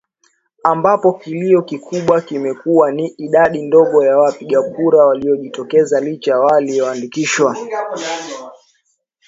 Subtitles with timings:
[0.63, 7.57] ambapo kilio kikubwa kimekuwa ni idadi ndogo ya wapiga kura waliojitokeza licha ya walioandikishwa